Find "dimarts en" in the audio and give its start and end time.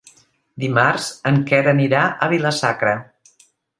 0.61-1.37